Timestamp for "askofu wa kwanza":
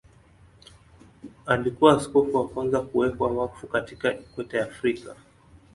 1.97-2.81